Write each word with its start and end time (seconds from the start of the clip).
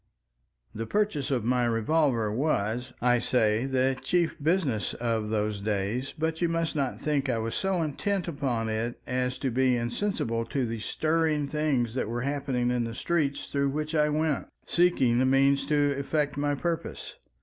The 0.73 0.87
purchase 0.87 1.29
of 1.29 1.45
my 1.45 1.63
revolver 1.65 2.31
was, 2.31 2.91
I 3.03 3.19
say, 3.19 3.67
the 3.67 3.95
chief 4.01 4.35
business 4.41 4.95
of 4.95 5.29
those 5.29 5.61
days, 5.61 6.11
but 6.17 6.41
you 6.41 6.49
must 6.49 6.75
not 6.75 6.99
think 6.99 7.29
I 7.29 7.37
was 7.37 7.53
so 7.53 7.83
intent 7.83 8.27
upon 8.27 8.67
it 8.67 8.99
as 9.05 9.37
to 9.37 9.51
be 9.51 9.77
insensible 9.77 10.43
to 10.45 10.65
the 10.65 10.79
stirring 10.79 11.45
things 11.45 11.93
that 11.93 12.09
were 12.09 12.21
happening 12.21 12.71
in 12.71 12.83
the 12.85 12.95
streets 12.95 13.51
through 13.51 13.69
which 13.69 13.93
I 13.93 14.09
went 14.09 14.47
seeking 14.65 15.19
the 15.19 15.25
means 15.27 15.67
to 15.67 15.91
effect 15.95 16.35
my 16.35 16.55
purpose. 16.55 17.17